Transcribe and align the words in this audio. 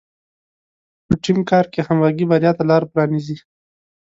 په 1.05 1.13
ټیم 1.23 1.39
کار 1.49 1.65
کې 1.73 1.79
همغږي 1.87 2.25
بریا 2.31 2.51
ته 2.57 2.63
لاره 2.69 2.87
پرانیزي. 2.91 3.37